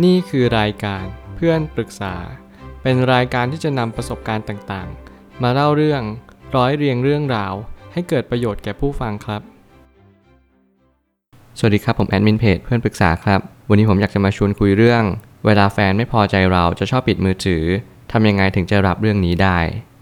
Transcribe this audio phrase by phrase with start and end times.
[0.00, 1.04] นี่คือรายการ
[1.36, 2.14] เพื่อนปรึกษา
[2.82, 6.02] เป็นรายการที่จะนำประสบการณ์ต่างๆ มาเล่าเรื่อง
[6.56, 7.54] ร้อยเรียงเรื่องราว
[7.92, 9.42] ให้เกิดประโยชน์แก่ผู้ฟังครับ
[11.58, 15.02] สวัสดีครับผมแอดมินเพจเพื่อนปรึกษาครับ วันนี้ผมอยากจะมาชวนคุยเรื่อง
[15.46, 17.64] เวลาแฟนไม่พอใจเราจะชอบปิดมือถือ
[18.12, 19.58] ทำยังไงถึงจะรับเรื่องนี้ได้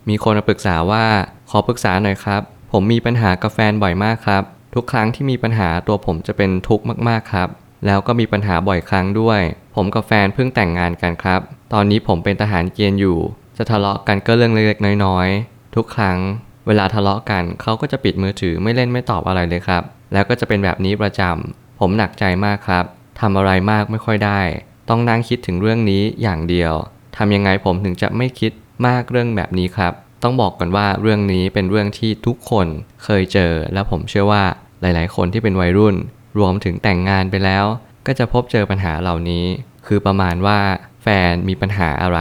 [0.09, 1.05] มีคนมาปรึกษาว่า
[1.51, 4.43] ขอปรึกษาหน่อยครับ ผมมีปัญหากับแฟนบ่อยมากครับ
[4.75, 7.49] ทุกครั้งที่มีปัญหาตัวผมจะเป็นทุกข์มากๆครับ
[7.87, 9.41] แล้วก็มีปัญหาบ่อยครั้งด้วย
[9.75, 11.41] ผมกับแฟนเพิ่งแต่งงานกันครับ
[11.73, 13.19] ตอนนี้ผมเป็นทหารเกณฑ์อยู่
[13.56, 16.19] จะทะเลาะกันก็เรื่องเล็กๆน้อยๆ ทุกครั้ง
[16.66, 22.84] เวลาทะเลาะกันเขาก็จะปิดมือถือไม่เล่นไม่ตอบอะไรเลยครับ แล้วก็จะเป็นแบบนี้ประจำ ผมหนักใจมากครับ
[23.20, 24.41] ทำอะไรมากไม่ค่อยได้
[24.89, 26.73] ต้องนั่งคิดถึงเรื่องนี้อย่างเดียว
[27.17, 28.53] ทำยังไงผมถึงจะไม่คิด
[28.87, 29.92] มากเรื่องแบบนี้ครับ
[30.23, 32.67] ต้องบอกก่อนว่าเรื่องนี้เป็นเรื่องที่ทุกคน
[33.05, 34.45] เคยเจอ และผมเชื่อว่า
[34.81, 35.95] หลาย ๆ คนที่เป็นวัยรุ่น
[36.39, 37.65] รวมถึงแต่งงานไปแล้ว
[38.07, 39.45] ก็จะพบเจอปัญหาเหล่านี้
[39.87, 40.59] คือประมาณว่า
[41.03, 42.19] แฟนมีปัญหาอะไร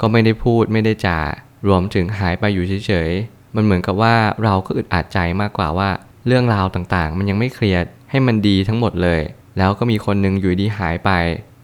[0.00, 1.18] ก็ไม่ได้พูดไม่ได้จา
[1.68, 5.90] รวมถึงหายไปอยู่เฉยๆ มันเหมือนกับว่าเราก็อึดอัดใจมากกว่าว่า
[6.26, 9.20] เรื่องราวต่างๆ มันยังไม่เคลียร์ให้มันดีทั้งหมดเลย
[9.58, 11.10] แล้วก็มีคนหนึงอยู่ดีหายไป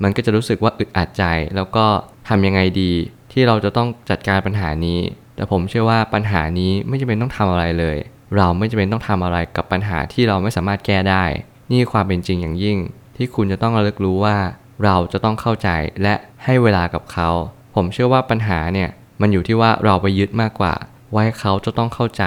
[0.02, 1.24] มันก็จะรู้สึกว่าอึดอัดใจ
[1.56, 1.86] แล้วก็
[2.28, 2.92] ทำยังไงดี
[3.32, 5.00] ที่เราจะต้องจัดการปัญหานี้
[5.36, 7.96] แต่ผมเชื่อว่าปัญหานี้ไม่จำเป็นต้องทำอะไรเลย
[8.36, 11.24] เราไม่จำเป็นต้องทำอะไรกับปัญหาที่เราไม่สามารถแก้ได้
[11.72, 12.78] นี่ความเป็นจริงอย่างยิ่ง
[13.16, 14.36] ที่คุณจะต้องระลึกรู้ว่า
[14.84, 15.69] เราจะต้องเข้าใจ
[16.02, 17.28] และให้เวลากับเขา
[17.75, 18.88] ผมเชื่อว่าปัญหาเนี่ย
[19.20, 20.75] มันอยู่ที่ว่าเราไปยึดมากกว่า
[21.12, 22.25] ว่าให้เขาจะต้องเข้าใจ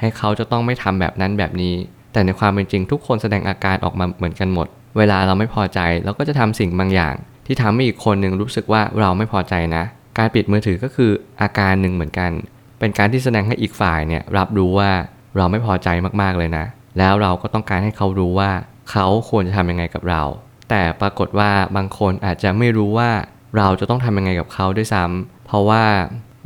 [0.00, 1.74] ให้เขาจะต้องไม่ทำแบบนั้นแบบนี้
[2.12, 4.66] แต่ในความเป็นจริงทุกคนแสดงอาการออกมาเหมือนกันหมด
[4.98, 7.14] เวลาเราไม่พอใจเราก็จะทำสิ่งบางอย่าง
[7.46, 9.84] ที่ทำให้อีกคนหนึ่งรู้สึกว่าเราไม่พอใจนะ
[10.18, 11.10] การปิดมือถือก็คือ
[11.42, 12.30] อาการหนึ่งเหมือนกัน
[12.78, 14.90] เป็นการที่แสดงให้อีกฝ่ายเนี่ยรับรู้ว่า
[15.36, 15.88] เราไม่พอใจ
[16.22, 16.64] มากๆเลยนะ
[16.98, 18.50] แล้วเราก็ต้องการให้เขารู้ว่า
[18.90, 20.22] เขาควรจะทำยังไงกับเรา
[20.70, 23.10] แต่ปรากฏว่าบางคนอาจจะไม่รู้ว่า
[23.56, 25.84] เราจะต้องทำยังไงกับเขาด้วยซ้ำเพราะว่า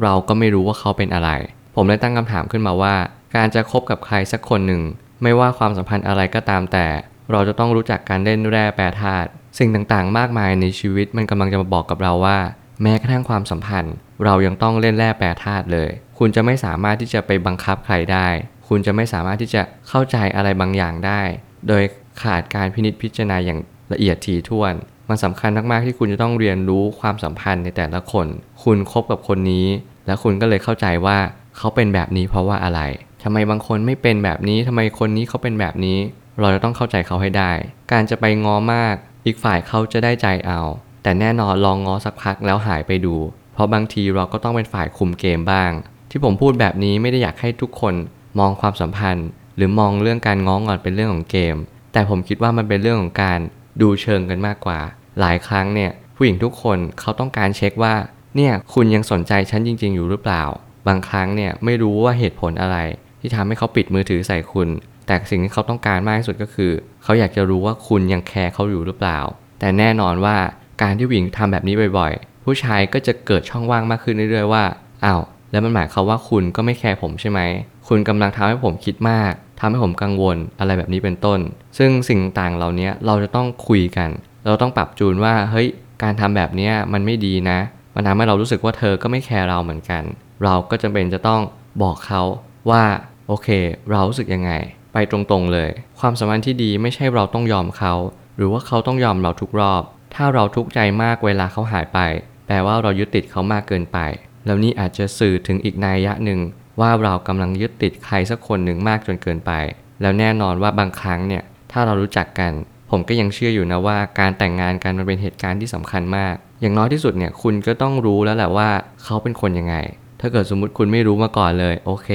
[0.02, 1.30] เราก็ไม่รู้ว่าเขาเป็นอะไร
[1.74, 2.94] ผมเลยตั้งคำถามขึ้นมาว่า
[3.36, 4.82] การจะคบกับใครสักคนหนึ่ง
[5.22, 6.86] ไม่ว่าความสัมพันธ์อะไรก็ตามแต่
[7.32, 9.28] เราจะต้องรู้จักการเล่นแร่แปรธาตุ
[9.58, 12.38] สิ่งต่างๆ มากมายในชีวิตมันกำลังจะมาบอกกับเราว่า
[12.82, 18.28] แม้กระทั่งความสัมพันธ์ เรายังต้องเล่นแร่แปรธาตุเลย คุณจะไม่สามารถที่จะไปบังคับใครได้
[18.68, 21.22] คุณจะไม่สามารถที่จะเข้าใจอะไรบางอย่างได้
[21.68, 21.82] โดย
[22.22, 23.58] ขาดการพินิจพิจารณาอย่าง
[23.92, 24.74] ละเอียดถี่ถ้วน
[25.08, 28.26] มันสำคัญมากๆที่คุณจะต้องเรียนรู้ความสัมพันธ์ในแต่ละคน
[28.62, 29.66] คุณคบกับคนนี้
[30.06, 31.18] แล้วคุณก็เลยเข้าใจว่า
[31.56, 32.80] เขาเป็นแบบนี้เพราะว่าอะไร
[33.22, 35.98] ทำไมบางคนไม่เป็นแบบนี้ทำไมคนนี้เขาเป็นแบบนี้
[36.40, 37.52] เราจะต้องเข้าใจเขาให้ได้
[37.92, 38.94] การจะไปง้อมาก
[39.26, 40.60] อีกฝ่ายเขาจะได้ใจเอา
[41.02, 43.14] แต่แน่นอนลองง้อสักพักแล้วหายไปดู
[43.52, 45.70] เพราะบางทีเราก็ต้องเป็นฝ่ายคุมเกมบ้าง
[46.10, 47.94] ที่ผมพูดแบบนี้ไม่ได้อยากให้ทุกคน
[48.38, 51.56] มองความสัมพันธ์ หรือมองเรื่องการง้องอนเป็นเรื่องของเกม
[51.92, 53.38] แต่ผมคิดว่ามันเป็นเรื่องของการ
[53.80, 54.80] ดูเชิงกันมากกว่า
[55.20, 57.94] หลายครั้งเนี่ยผู้หญิงทุกคนเขาต้องการเช็คว่า
[58.36, 60.42] เนี่ยคุณยังสนใจฉันจริง ๆ อยู่หรือเปล่า
[60.88, 62.76] บางครั้งเนี่ยไม่รู้ว่าเหตุผลอะไร
[63.20, 64.68] ที่ทำให้เขาปิดมือถือใส่คุณ
[65.06, 66.72] แต่สิ่งที่เขาต้องการมากที่สุดก็คือ
[67.02, 69.18] เขาอยากจะรู้ว่าคุณยังแคร์เขาอยู่หรือเปล่า
[69.60, 70.36] แต่แน่นอนว่า
[70.82, 74.64] การที่ผู้หญิงทำแบบนี้บ่อยๆ ผู้ชายก็จะเกิดช่องว่างมากขึ้นเรื่อยๆว่า
[75.04, 77.40] อ้าวแล้วมันหมายความว่าคุณก็ไม่แคร์ผมใช่ไหม
[77.88, 79.32] คุณกำลังทำให้ผมคิดมาก
[79.62, 81.40] ทำให้ผมกังวลอะไรแบบนี้เป็นต้น
[81.78, 84.10] ซึ่งสิ่งต่างเหล่านี้เราจะต้องคุยกัน
[84.46, 85.68] เราต้องปรับจูนว่าเฮ้ย
[86.02, 87.58] การทำแบบนี้มันไม่ดีนะ
[87.94, 90.02] มันทำให้เรารู้สึกว่าเธอก็ไม่แคร์เราเหมือนกัน
[90.44, 91.40] เราก็จำเป็นจะต้อง
[91.82, 92.22] บอกเขา
[92.70, 92.84] ว่า
[93.28, 93.48] โอเค
[93.90, 94.52] เรารู้สึกยังไง
[94.92, 95.70] ไปตรงๆเลย
[96.00, 97.94] ความสัมพันธ์ที่ดีไม่ใช่เราต้องยอมเขา
[98.36, 99.82] หรือว่าเขาต้องยอมเราทุกรอบ
[100.14, 101.98] ถ้าเราทุกข์ใจมากเวลาเขาหายไป
[102.46, 103.98] แปลว่าเรายึดติดเขามากเกินไป
[104.46, 106.40] แล้วนี่อาจจะสื่อถึงอีกนัยยะหนึ่ง
[106.80, 109.52] ว่าเรากำลังยึดติดใครสักคนหนึ่งมากจนเกินไป
[110.00, 112.52] แล้วแน่นอนว่าบางครั้งเนี่ยถ้าเรารู้จักกัน
[112.90, 118.68] ผมก็ยังเชื่ออยู่นะว่าการแต่งงานกันมันเป็นเหตุการณ์ที่สำคัญมาก อย่างน้อยที่สุดเนี่ยคุณก็ต้องรู้แล้วแหละว่า
[119.04, 119.76] เขาเป็นคนยังไง
[120.20, 122.08] ถ้าเกิดสมมุติคุณไม่รู้มาก่อนเลยโอเค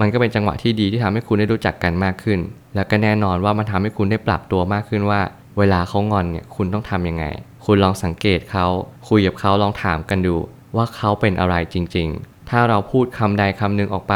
[0.00, 2.38] มันก็เป็นจังหวะที่ดีที่ทำให้คุณได้รู้จักกันมากขึ้น
[2.74, 5.20] แล้วก็แน่นอนว่ามันทำให้คุณได้ปรับตัวมากขึ้นว่า
[5.58, 7.24] เวลาเขางอนเนี่ยคุณต้องทำยังไง
[7.66, 8.66] คุณลองสังเกตเขา
[9.08, 10.36] คุยกับเขาลองถามกันดู
[10.76, 14.14] ว่าเขาเป็นอะไรจริง ๆ ถ้าเราพูดคำใดคำหนึ่งออกไป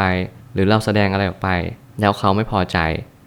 [0.53, 1.49] หรือเราแสดงอะไรออกไป
[1.99, 2.77] แล้วเขาไม่พอใจ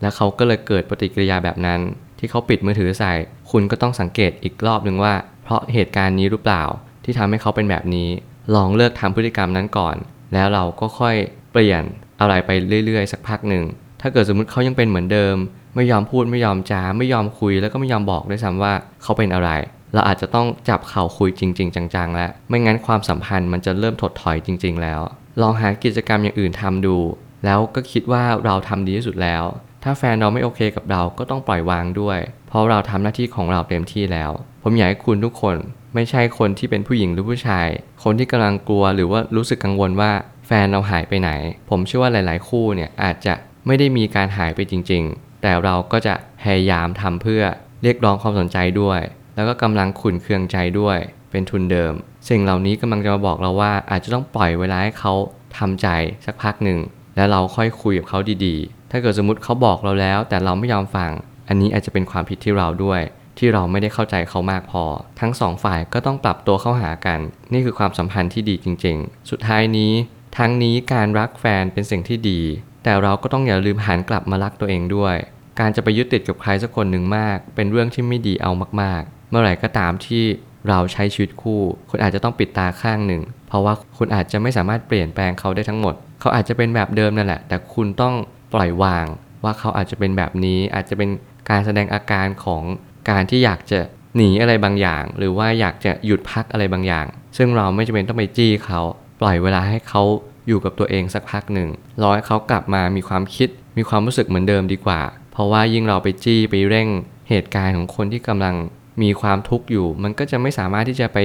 [0.00, 1.80] แล้วเขาก็เลยเกิดปฏิกิริยาแบบนั้น
[2.18, 3.12] ที่เขาปิดมือถือใส่
[3.50, 5.14] คุณก็ต้องสังเกตอีกรอบหนึ่งว่า
[5.44, 6.62] เพราะเหตุการณ์นี้หรือเปล่า
[7.04, 8.08] ที่ทำให้เขาเป็นแบบนี้
[8.54, 9.96] ลองเลิกทำพฤติกรรมนั้นก่อน
[10.34, 11.16] แล้วเราก็ค่อย
[11.52, 11.82] เปลี่ยน
[12.20, 12.50] อะไรไป
[12.86, 13.64] เรื่อยๆ สักพักหนึ่ง
[14.00, 15.36] ถ้าเกิดสมมติเขายังเป็นเหมือนเดิม
[15.76, 18.72] ไม่ยอมพูดไม่ยอมจาไม่ยอมคุยแล้วก็ไม่ยอมบอกด้วยซ้ำว่า
[19.02, 19.50] เขาเป็นอะไร
[19.94, 25.00] เราอาจจะต้องจับเข่าคุยจริง ๆ จังๆ แล้ว ไม่งั้นความสัมพันธ์มันจะเริ่มถดถอยจริง ๆ แล้ว
[25.40, 26.96] ลองหากิจกรรมอย่างอื่นทำดู
[27.44, 29.44] แล้วก็คิดว่าเราทำดีที่สุดแล้ว
[29.84, 32.18] ถ้าแฟนเราไม่โอเคกับเราก็ต้องปล่อยวางด้วย
[32.48, 34.30] เพราะเราทำหน้าที่ของเราเต็มที่แล้ว
[34.62, 35.56] ผมอยากให้คุณทุกคน
[35.94, 37.68] ไม่ใช่คนที่เป็นผู้หญิงหรือผู้ชาย
[38.04, 40.12] คนที่กำลังกลัวหรือว่ารู้สึกกังวลว่า
[40.46, 41.30] แฟนเราหายไปไหน
[41.70, 43.34] ผมเชื่อว่าหลาย ๆ คู่เนี่ยอาจจะ
[43.66, 47.42] ไม่ได้มีการหายไปจริง ๆ แต่เราก็จะพยายามทำเพื่อ
[47.82, 49.00] เรียกร้องความสนใจด้วย
[49.34, 50.98] แล้วก็กำลังขุนเคืองใจด้วย
[51.30, 51.92] เป็นทุนเดิม
[52.28, 55.12] สิ่งเหล่านี้กำลังจะมาบอกเราว่าอาจจะต้องปล่อยเวลาให้เขา
[55.58, 55.88] ทำใจ
[56.26, 56.78] สักพักหนึ่ง
[57.16, 61.10] แล้วเราค่อยคุยกับเขาดีๆ ถ้าเกิดสมมติเขาบอกเราแล้ว แต่เราไม่ยอมฟัง
[61.48, 63.00] อันนี้อาจจะเป็นความผิดที่เราด้วย
[63.38, 64.84] ที่เราไม่ได้เข้าใจเขามากพอ
[65.20, 67.20] ทั้งสองฝ่ายก็ต้องปรับตัวเข้าหากัน
[67.52, 69.92] นี่คือความสัมพันธ์ที่ดีจริง ๆ สุดท้ายนี้
[70.38, 72.40] ทั้งนี้การรักแฟนเป็นสิ่งที่ดี
[72.84, 75.16] แต่เราก็ต้องอย่าลืมหันกลับมารักตัวเองด้วย
[75.60, 78.50] การจะไปยึดติดกับใครสักคนหนึ่งมาก เป็นเรื่องที่ไม่ดีเอา
[78.82, 80.24] มากๆ เมื่อไหร่ก็ตามที่
[80.68, 88.14] เราใช้ชีวิตคู่ คุณอาจจะต้องปิดตาข้างหนึ่ง เพราะว่าคุณอาจจะไม่สามารถเปลี่ยนแปลงเขาได้ทั้งหมด เขาอาจจะเป็นแบบเดิมนั่นแหละ แต่คุณต้อง
[88.54, 89.06] ปล่อยวาง
[89.44, 91.10] ว่าเขาอาจจะเป็นแบบนี้ อาจจะเป็น
[91.50, 92.62] การแสดงอาการของ
[93.10, 93.80] การที่อยากจะ
[94.16, 97.06] หนีอะไรบางอย่าง หรือว่าอยากจะหยุดพักอะไรบางอย่าง
[97.36, 98.80] ซึ่งเราไม่จำเป็นต้องไปจี้เขา
[99.20, 100.02] ปล่อยเวลาให้เขา
[100.48, 101.68] อยู่กับตัวเองสักพักหนึ่ง
[102.02, 103.48] รอให้เขากลับมามีความคิด
[103.78, 105.00] มีความรู้สึกเหมือนเดิมดีกว่า
[105.32, 106.88] เพราะว่ายิ่งเราไปจี้ไปเร่ง
[107.28, 108.54] เหตุการณ์ของคนที่กำลัง
[109.02, 111.18] มีความทุกข์อยู่ มันก็จะไม่สามารถที่จะไป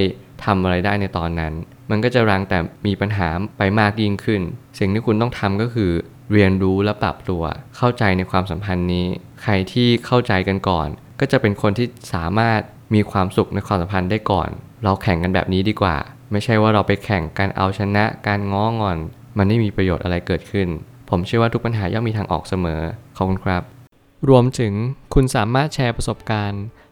[0.44, 1.52] ทำอะไรได้ในตอนนั้น
[1.90, 3.28] มันก็จะรังแต่มีปัญหา
[3.58, 4.42] ไปมากยิ่งขึ้น
[4.78, 5.92] สิ่งที่คุณต้องทำก็คือ
[6.32, 7.42] เรียนรู้และปรับตัว
[7.76, 9.06] เข้าใจในความสัมพันธ์นี้
[9.42, 10.88] ใครที่เข้าใจกันก่อน
[11.20, 12.60] ก็จะเป็นคนที่สามารถ
[12.94, 14.48] มีความสุขในความสัมพันธ์ได้ก่อน
[14.84, 15.96] เราแข่งกันแบบนี้ดีกว่า
[16.32, 18.98] ไม่ใช่ว่าเราไปแข่งการเอาชนะ การง้องอน
[19.38, 20.68] มันไม่มีประโยชน์อะไรเกิดขึ้น
[21.10, 22.80] ผมเชื่อว่าทุกปัญหาย่อมมีทางออกเสมอ
[23.16, 23.62] ขอบคุณครับ
[24.28, 24.72] รวมถึง
[25.14, 26.62] คุณสามารถแชร์ประสบการณ์